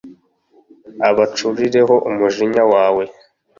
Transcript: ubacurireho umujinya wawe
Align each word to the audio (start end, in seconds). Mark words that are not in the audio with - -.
ubacurireho 1.11 1.95
umujinya 2.09 2.61
wawe 2.73 3.03